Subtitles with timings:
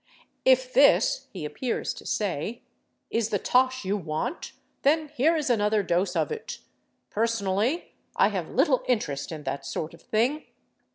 [0.45, 2.63] "If this," he appears to say,
[3.11, 6.57] "is the tosh you want, then here is another dose of it.
[7.11, 10.45] Personally, I have little interest in that sort of thing.